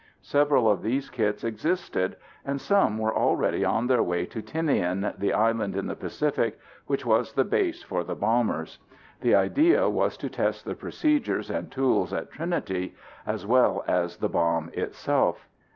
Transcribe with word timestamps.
Several 0.23 0.67
of 0.67 0.81
these 0.81 1.11
kits 1.11 1.43
existed 1.43 2.15
and 2.43 2.59
some 2.59 2.97
were 2.97 3.13
already 3.15 3.63
on 3.63 3.85
their 3.85 4.01
way 4.01 4.25
to 4.25 4.41
Tinian, 4.41 5.13
the 5.19 5.31
island 5.31 5.75
in 5.75 5.85
the 5.85 5.95
Pacific 5.95 6.57
which 6.87 7.05
was 7.05 7.33
the 7.33 7.43
base 7.43 7.83
for 7.83 8.03
the 8.03 8.15
bombers. 8.15 8.79
The 9.19 9.35
idea 9.35 9.87
was 9.89 10.17
to 10.17 10.27
test 10.27 10.65
the 10.65 10.73
procedures 10.73 11.51
and 11.51 11.71
tools 11.71 12.13
at 12.13 12.31
Trinity 12.31 12.95
as 13.27 13.45
well 13.45 13.83
as 13.87 14.17
the 14.17 14.27
bomb 14.29 14.71
itself. 14.73 15.47